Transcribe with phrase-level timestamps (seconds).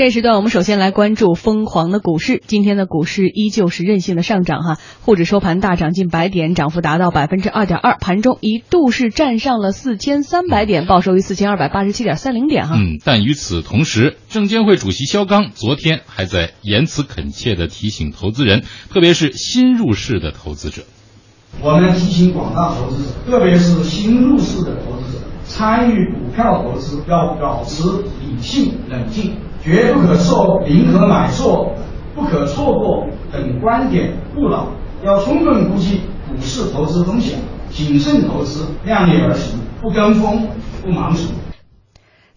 [0.00, 2.42] 这时段我们首先来关注疯狂的股市。
[2.46, 12.76] 今天的股市依旧是任性的上涨哈，沪指收盘大涨近百点，涨幅达到百分之二点二，盘中一度是站上了四千三百点，报收于四千二百八十七点三零点哈。
[12.78, 20.84] 嗯，但与此同时，证监会主席肖钢昨天还在言辞恳切地提醒投资人，特别是新入市的投资者。
[21.60, 25.18] 我们提醒广大投资者，特别是新入市的投资者，
[25.50, 27.82] 参与股票投资要保持
[28.20, 31.72] 理性冷静，绝不可受宁可买错、
[32.14, 34.68] 不可错过等观点误导，
[35.04, 40.46] 要充分估计股市投资风险，谨慎投资，量力而行，不跟风，
[40.82, 41.34] 不盲从。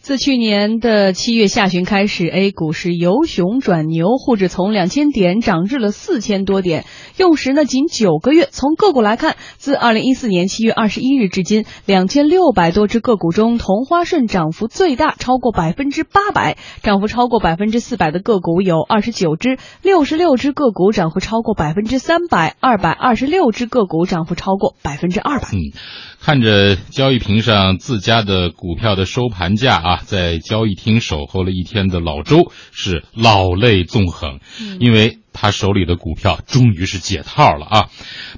[0.04, 6.84] 自去年的七月下旬开始，A 股是由熊转牛，沪指从两千点涨至了四千多点，
[7.16, 8.50] 用时呢仅九个月。
[8.52, 25.48] 从个股来看，自二零一四年七月二十一日至今，两千六百多只个股中，同花顺涨幅最大，超过百分之八百，涨幅超过百分之四百的个股有二十九只，六十六只个股涨幅超过百分之三百，二百二十六只个股涨幅超过百分之二百。
[25.54, 25.72] 嗯，
[26.20, 29.93] 看着交易屏上自家的股票的收盘价啊。
[29.98, 34.40] 在交易厅守候了一天的老周是老泪纵横，
[34.80, 37.90] 因为他手里的股票终于是解套了啊。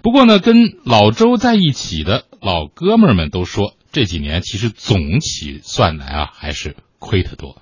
[0.03, 7.57] 不过呢，跟老周在一起的老哥们儿们都说，这几年其实总起算来啊，还是亏得多。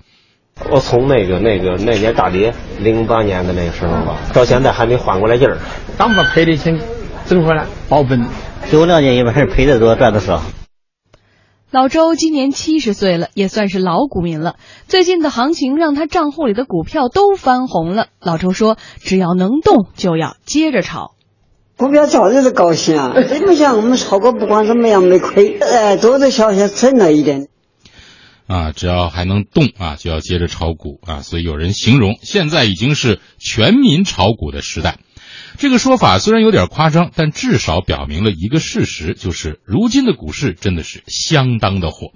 [0.70, 5.58] 我从那个那个那年大跌，零八年的那个时候吧，到现在还没缓过来劲儿。
[5.98, 6.80] 刚把赔的钱
[7.26, 8.24] 挣回来，保本。
[8.70, 10.42] 据我了解，一般是赔的多，赚的少。
[11.70, 14.56] 老周今年七十岁了，也算是老股民了。
[14.86, 18.06] 最近的行情让他账户里的股票都翻红了。
[18.20, 21.14] 老周说：“只要能动，就要接着炒。
[21.76, 23.14] 股票炒就是高兴啊！
[23.28, 27.48] 这么想，我们炒股，不管怎么样没亏，哎，多多少少挣了一点。
[28.46, 31.22] 啊，只要还能动啊，就要接着炒股啊。
[31.22, 34.98] 所以有人形容，现在已经是全民炒股的时代。”
[35.56, 42.12] 这个说法虽然有点夸张，但至少表明了一个事实，就是如今的股市真的是相当的火。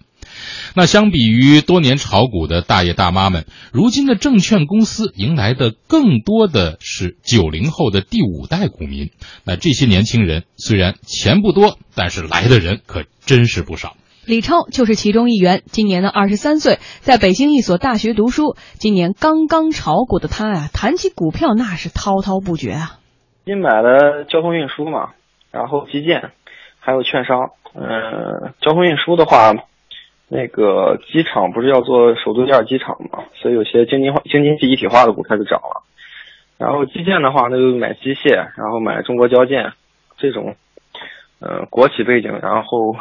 [0.75, 9.11] 那相比于多年炒股的大爷大妈们，如今的证券公司迎来的更多的是九零后的第五代股民。
[9.45, 13.97] 那这些年轻人虽然钱不多，但是来的人可真是不少。
[14.27, 15.63] 李超就是其中一员。
[15.73, 18.57] 今年呢，二十三岁，在北京一所大学读书。
[18.79, 22.98] 今年刚刚炒股的他呀，谈起股票那是滔滔不绝啊。
[23.49, 25.15] 新买的交通运输嘛，
[25.51, 26.33] 然后基建，
[26.81, 27.51] 还有券商。
[27.73, 29.55] 嗯，交通运输的话，
[30.29, 35.83] 那个机场不是要做首都第二机场嘛，所以有些京津化、京津冀一体化的股票就涨了。
[36.59, 39.73] 然后基建的话，那就买机械，然后买中国交建
[40.19, 40.55] 这种，
[41.41, 42.97] 呃，国企背景，然后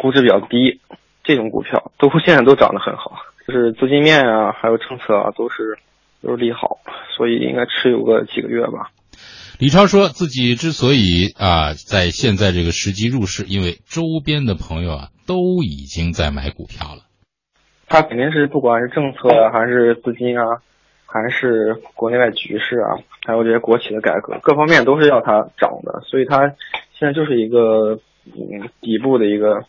[0.00, 0.80] 估值比较低，
[1.24, 3.16] 这种股票都现在都涨得很好，
[3.48, 5.76] 就是资金面啊，还有政策啊，都是
[6.22, 6.78] 都是利好，
[7.16, 8.92] 所以应该持有个几个月吧。
[9.60, 17.02] 李超说自己之所以啊在现在这个时机入市，因为周边的朋友啊都已经在买股票了。
[17.86, 20.64] 他肯定是不管是政策啊，还是资金啊，
[21.04, 26.54] 还是国内外局势啊，还有这些国企的改革，各方面都是要它涨的，所以它
[26.98, 29.66] 现在就是一个嗯底部的一个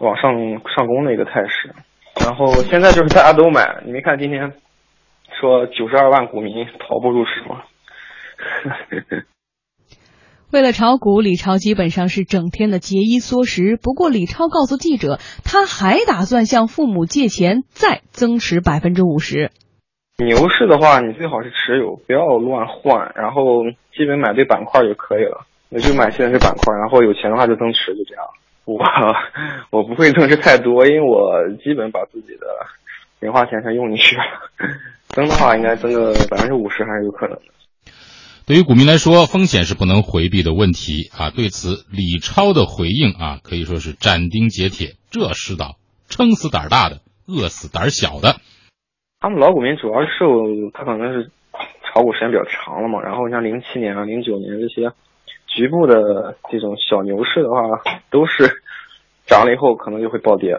[0.00, 0.34] 往上
[0.68, 1.74] 上攻的一个态势。
[2.22, 4.52] 然后现在就是大家都买，你没看今天
[5.40, 7.62] 说九十二万股民跑步入市吗？
[10.50, 13.78] 为了炒股，李超基本上是整天的节衣缩食。
[13.80, 19.52] 不过，李超告诉记者，他还打算向父母借钱，再增持百分之五十。
[20.18, 23.62] 牛市的话，你最好是持有，不要乱换，然后
[23.96, 25.46] 基本买对板块就可以了。
[25.68, 28.24] 那就买现在这板块，然后有钱的话就增持，就这样。
[28.64, 28.76] 我
[29.70, 32.46] 我不会增持太多，因为我基本把自己的
[33.20, 34.22] 零花钱全用进去了。
[35.14, 37.42] 增的话，应该增个百分之五十还是有可能的。
[38.50, 41.30] 对于股民来说，风险是不能回避的问题啊。
[41.30, 44.96] 对此，李超的回应啊，可以说是斩钉截铁。
[45.08, 45.76] 这世道，
[46.08, 46.98] 撑死胆大的，
[47.28, 48.40] 饿死胆小的。
[49.20, 50.26] 他们老股民主要是受
[50.74, 51.30] 他可能是
[51.86, 54.90] 炒股时间比较长了嘛，然后像零七年啊、零九年这些
[55.46, 58.50] 局部的这种小牛市的话，都是
[59.26, 60.58] 涨了以后可能就会暴跌。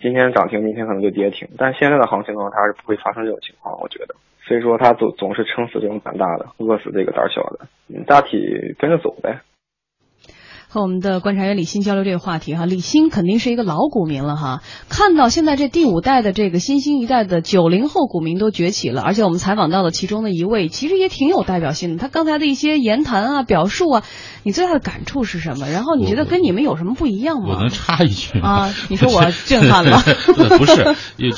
[0.00, 1.48] 今天涨停，明天可能就跌停。
[1.58, 4.14] 但现在的行情的话，它是不会发生这种情况，我觉得。
[4.46, 7.66] 所以说，它总总是撑死这种胆大的，饿死这个胆小的。
[7.88, 9.40] 嗯，大体跟着走呗。
[10.68, 12.66] 和我们的观察员李欣交流这个话题哈。
[12.66, 21.98] 李欣肯定是一个老股民了哈，看到现在这第五代的这个新兴一代的九零后股民都崛起了，而且我们采访到的其中的一位，其实也挺有代表性的。
[21.98, 24.02] 他刚才的一些言谈啊、表述啊，
[24.42, 25.68] 你最大的感触是什么？
[25.70, 27.54] 然后你觉得跟你们有什么不一样吗？
[27.54, 28.48] 我能插一句吗？
[28.48, 29.98] 啊，你说我震撼了？
[30.58, 30.84] 不是，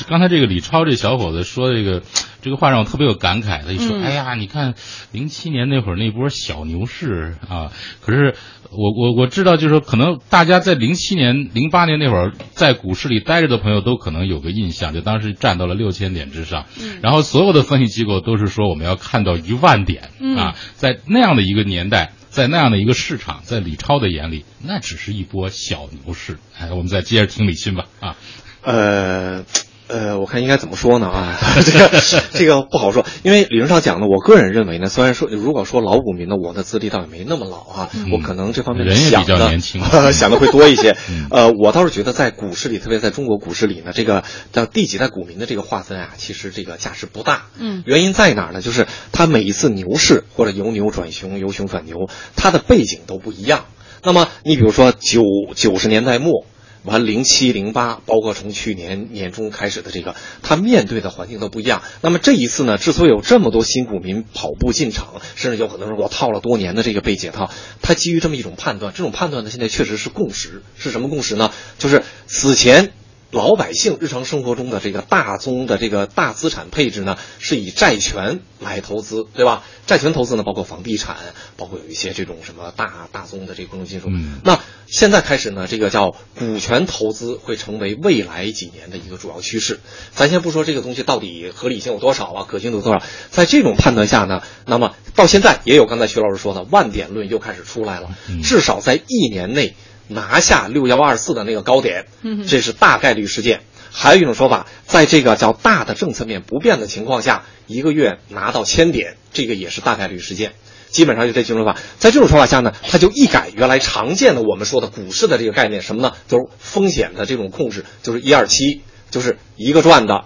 [0.08, 2.02] 刚才这个李超这小伙子说这个
[2.42, 3.62] 这个话让我特别有感慨。
[3.62, 4.74] 他一说，哎呀，你看
[5.12, 8.34] 零七年那会儿那波小牛市啊，可是。
[8.72, 16.66] 我我我知道，就是说，可能大家在零七年、零八年那会儿在股市里待着的朋友，都可能有个印象，就当时站到了六千点之上。
[16.80, 17.00] 嗯。
[17.02, 20.10] 然后所有的分析机构都是说，我们要看到一万点。
[20.20, 20.36] 嗯。
[20.36, 26.38] 啊，在那样的一个年代，在那样的一个市场，在李超的眼里，那只是一波小牛市。
[26.56, 27.86] 哎，我们再接着听李欣吧。
[27.98, 28.16] 啊。
[28.62, 29.44] 呃。
[29.90, 31.36] 呃，我看应该怎么说呢啊？
[31.66, 31.90] 这个
[32.32, 39.50] 这个不好说，因为理论上讲呢，我个人认为呢，虽然说如果说老股民呢，我的资历倒也没那么老啊，我可能这方面想的
[40.12, 40.96] 想的会多一些。
[41.30, 44.22] 呃，我倒是觉得在股市里，特别在中国股市里呢，这个
[44.52, 47.46] 叫第几代股民的这个划分啊，其实这个价值不大。
[47.58, 48.62] 嗯，原因在哪儿呢？
[48.62, 53.64] 就是它每一次牛市或者由牛转熊、由熊转牛，它的背景都不一样。
[54.04, 55.22] 那么你比如说九
[55.56, 56.44] 九十年代末。
[56.84, 61.82] 完，零七零八，包括从去年年中开始的这个，他面对的环境都不一样。
[62.00, 67.50] 那么这一次呢，之所以有这么多新股民跑步进场，甚至有很多是我套了多年的这个被解套，
[67.82, 70.62] 他基于这么一种判断，这种判断呢，现在确实是共识。
[70.78, 71.52] 是什么共识呢？
[71.78, 72.92] 就是此前。
[73.30, 79.62] 老百姓日常生活中的这个大宗的这个大资产配置呢，是以债权来投资，对吧？
[79.86, 81.16] 债权投资呢，包括房地产，
[81.56, 84.08] 包括有一些这种什么大大宗的这个金属。
[84.42, 89.78] 那现在开始呢，这个叫股权投资会成为未来几年的一个主要趋势。
[90.12, 93.00] 咱先不说这个东西到底合理性有多少啊，可行度有多少，
[93.30, 98.10] 在这种判断下呢，那么到现在也有刚才徐老师说的万点论又开始出来了，
[98.42, 99.76] 至少在一年内。
[100.10, 102.06] 拿下六幺二四的那个高点，
[102.46, 103.62] 这是大概率事件。
[103.92, 110.52] 还有一种说法，在这个叫大的政策面不变的情况下，一个月拿到千点，这个也是大概率事件。
[110.90, 111.78] 基本上就这几种说法。
[111.98, 116.12] 在这种说法下呢，他就一改原来常见的我们说的股市的这个概念，什么呢？
[116.28, 120.24] 就是风险的这种控制，就是一二七，就是一个赚的，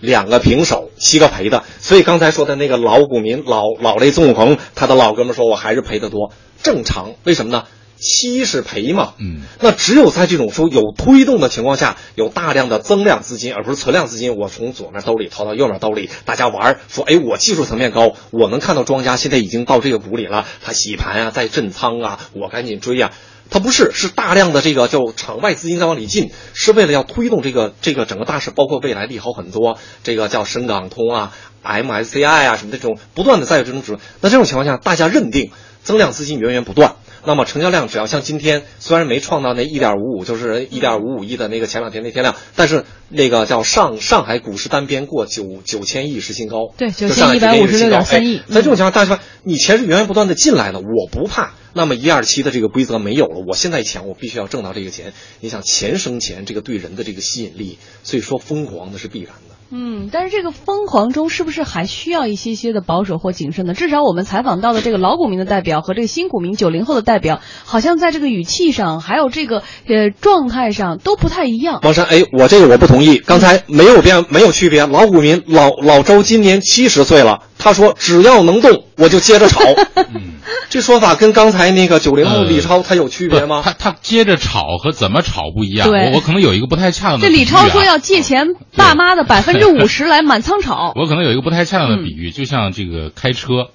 [0.00, 1.64] 两个平手，七个赔的。
[1.80, 7.14] 所以刚才说的那个老股民老老雷纵横，他的老哥们说我还是赔的多，正常。
[7.24, 7.64] 为什么呢？
[7.98, 23.12] 七是赔嘛，嗯，那只有在这种说有推动的情况下，有大量的增量资金，而不是存量资金，我从左面兜里掏到右面兜里，大家玩说，哎，我技术层面高，我能看到庄家现在已经到这个股里了，他洗盘啊，在震仓啊，我赶紧追啊，
[23.50, 31.32] 他不是，是大量的这个叫场外资金在往里进，是为了要推动这个这个整个大势，包括未来利好很多，这个叫深港通啊
[31.64, 35.50] ，MSCI 啊什么这种不断的在有这种指，那这种情况下，大家认定
[35.82, 36.96] 增量资金源源不断。
[37.26, 48.38] 那么成交量只要像今天，虽然没创到那一点五五，就是一点五五亿的那个前两天那天量，但是那个叫上上海股市单边过九九千亿是新高，对，九千一百五十六点三亿。
[48.48, 51.54] 在这种情况，大家说你钱是源源不断的进来的，我不怕。
[51.74, 55.12] 那么一二七的这个规则没有了，我现在钱我必须要挣到这个钱。
[55.40, 59.55] 你想钱生钱，这个对人的这个吸引力，所以说疯狂的是必然的。
[59.70, 63.74] 嗯，但是这个疯狂中是不是还需要一些些的保守或谨慎呢？
[63.74, 71.80] 至少我们采访到的这个老股民的代表和这个新股民九零后的代表，好像在这个语气上，还有这个呃状态上都不太一样。
[71.82, 74.86] 王山，哎，我这个我不同意，刚才没有变，没有区别。
[74.86, 79.60] 老股民老老周今年七十岁了，他说只要能动，我就接着炒。
[80.14, 80.34] 嗯，
[80.70, 83.62] 这说法跟刚才那个九零后李超他有区别吗？
[83.64, 85.88] 他他接着炒和怎么炒不一样。
[85.90, 87.26] 我我可能有一个不太恰当的。
[87.26, 89.56] 这李超说要借钱爸妈的百分。
[89.56, 93.70] 之五十来满仓炒，我可能有一个不太恰当的 比喻，就像这个开车，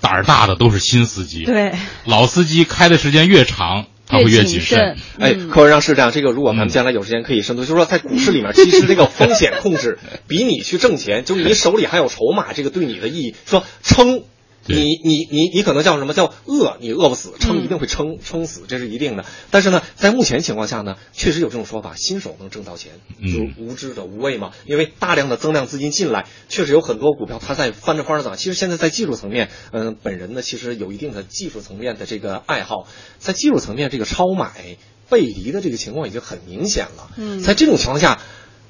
[0.00, 1.72] 胆儿大的都是新司机，对，
[2.06, 4.96] 老司机开的时间越长，他会越谨慎。
[5.18, 6.12] 哎，客观上是这样。
[6.12, 14.24] 这个如果咱们将来有时间可以深度，就是说在股市里面，其实这个风险控制 比你去挣钱，就是你手里还有筹码，这个对你的意义，说撑。
[14.66, 16.76] 你你你你可能叫什么叫饿？
[16.80, 19.24] 你饿不死，撑一定会撑撑死，这是一定的。
[19.50, 24.52] 但是呢，在目前情况下呢，确实有这种说法，新手能挣到钱，就无知者无畏嘛。
[24.64, 28.36] 因为大量的增量资金进来，确实有很多股票它在翻着翻着涨。
[28.36, 32.86] 其实现在在技术层面，嗯，本人呢其实有一定的技术层面的这个爱好，
[33.18, 34.76] 在技术层面这个超买
[35.08, 37.10] 背离的这个情况已经很明显了。
[37.16, 38.20] 嗯，在这种情况下，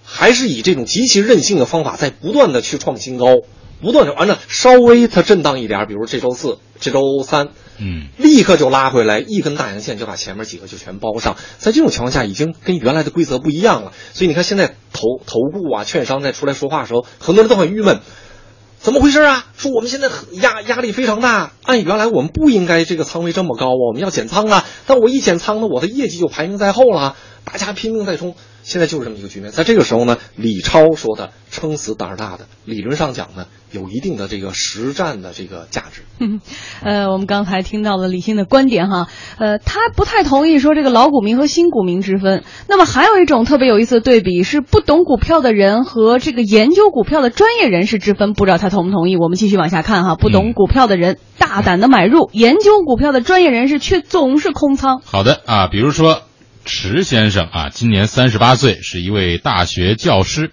[0.05, 3.27] 还是以这种极其任性的方法在不断的去创新高。
[3.83, 7.49] 不断的完了，稍微它震荡一点，比如这周四、这周三，
[7.79, 11.37] 嗯，立刻就拉回来，一根大阳线就把前面几个就全包上。
[11.59, 13.93] 在这种情况下，已经跟原来的规则不一样了。
[14.15, 17.99] 所以你看，现在投投顾啊、券商在出来说话的时候，很多人都很郁闷。
[18.79, 19.47] 怎么回事啊？
[19.57, 24.65] 说我们现在压压力非常大，按原来我们不应该这个仓位这么高啊，我们要减仓啊。
[24.87, 28.35] 但我一减仓呢，我的业绩就排名在后了，大家拼命在冲。
[28.65, 36.03] 现在就是这么一个局面，在这个时候呢，李超说的“撑死胆儿大的”，理论上讲呢，有一定的这个实战的这个价值。
[36.81, 39.09] 呃，我们刚才听到了李欣的观点哈，
[39.41, 42.45] 呃，他不太同意说这个老股民和新股民之分。
[42.69, 49.17] 那么还有一种特别有意思的对比是不懂股票的人和这个研究股票的专业人士之分，不知道他同不同意？
[49.17, 55.01] 我们继续往下看哈，不懂股票的人大胆的买入，研究股票的专业人士却总是空仓。
[55.05, 56.23] 好的啊，比如说。
[56.65, 60.51] 池先生啊，今年三十八岁，是一位大学教师。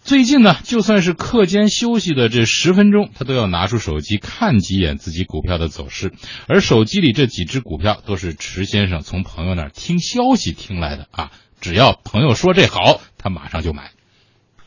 [0.00, 6.12] 最近呢，就算是课间休息的这十分钟，他都要拿出手机看几眼自己股票的走势。
[6.48, 11.30] 而手机里这几只股票都是池先生从朋友那儿听消息听来的啊。
[11.60, 13.90] 只要朋友说这好，他马上就买。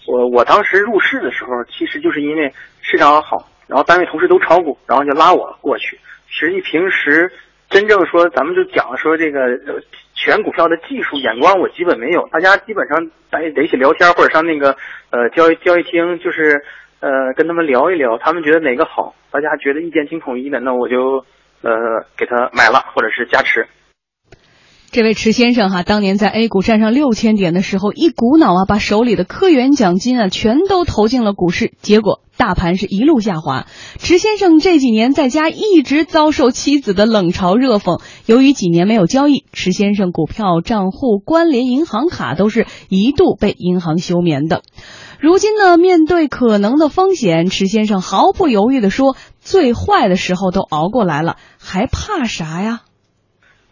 [0.07, 5.99] 我我当时入市的时候，其实就是因为市场好，然后单位同事都炒股，然后就拉我过去。
[6.27, 7.31] 实际平时
[7.69, 9.39] 真正说，咱们就讲说这个。
[10.25, 12.97] 选股票的技术眼光我基本没有，大家基本上
[13.31, 14.75] 在在一起聊天或者上那个
[15.11, 16.65] 呃交易交易厅，就是
[16.99, 21.23] 呃跟他们聊一聊，他们觉得哪个好，大家觉得意见挺统一的，那我就
[21.61, 23.67] 呃给他买了或者是加持。
[24.95, 33.67] 这位池先生哈，当年在 A 股站上六千点的时候，一股脑啊把手里的科研奖金啊全都投进了股市，结果大盘是一路下滑。
[33.99, 44.61] 池先生这几年在家一直遭受妻子的冷嘲热讽，由于几年没有交易，池先生股票账户、关联银行卡都是一度被银行休眠的。
[45.19, 52.79] 如今呢，面对可能的风险，池先生毫不犹豫地说：“最坏的时候都熬过来了，还怕啥呀？”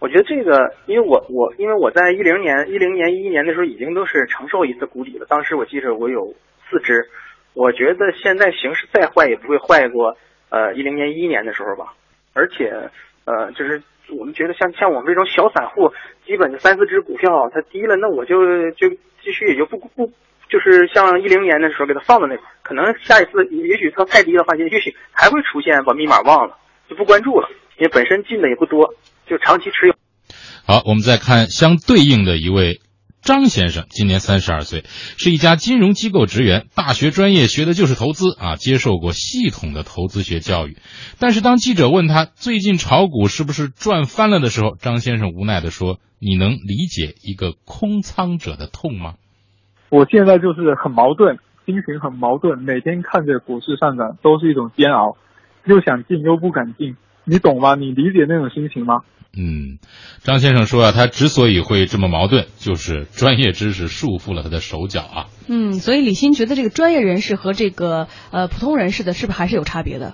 [0.03, 5.25] 我觉得这个，因为我我因为我在一零年、一零年、一一年的时候已经都是承受一次谷底了。
[5.29, 6.36] 当时我记着我有
[6.69, 7.07] 四只，
[7.53, 10.17] 我觉得现在形势再坏也不会坏过
[10.50, 11.93] 呃一零年、一一年的时候吧。
[12.33, 12.89] 而且
[13.24, 15.93] 呃，就是我们觉得像像我们这种小散户，
[16.25, 18.89] 基本就三四只股票，它低了，那我就就
[19.22, 20.12] 继续也就不不
[20.50, 26.57] 就是像一零年的时候给它放在那块，可能下一次也许它太低的话，也许还会出现把密码忘了
[26.89, 28.93] 就不关注了，因为本身进的也不多。
[29.30, 29.96] 就长期持有。
[30.65, 32.80] 好，我们再看相对应的一位
[33.22, 34.84] 张先生，今年三十二岁，
[35.18, 40.77] 是一家金融机构职员，大学专业学的就是投资啊，接受过系统的投资学教育。
[41.20, 49.15] 但是当记者问他最近炒股是不是赚翻了的时候，张先生无奈地说：“你能理解一个空仓者的痛吗？”
[49.89, 55.15] 我现在就是很矛盾，心情很矛盾，每天看着股市上涨都是一种煎熬，
[55.65, 56.98] 又想进又不敢进。
[57.25, 57.75] 你懂吗？
[57.75, 59.01] 你理解那种心情吗？
[59.36, 59.80] 嗯，
[60.22, 65.25] 张先生说啊，他之所以会这么矛盾，就是专业知识束缚了他的手脚啊。
[65.48, 70.13] 嗯，所以李欣觉得这个专业人士和这个呃普通人士的是不是还是有差别的？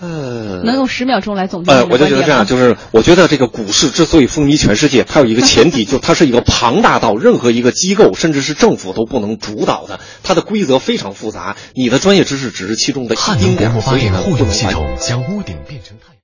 [0.00, 1.72] 呃，能用十秒钟来总结？
[1.72, 16.14] 呃，我就觉得这样，就是我觉得这个股市之所以风靡全世界，它有一个前提， 就它是一个庞大到任何一个机构甚至是政府都不能主导的，它的规则非常复杂，你的专业知识只是其中的一丁点，所以呢，不能系统将屋顶变成太阳。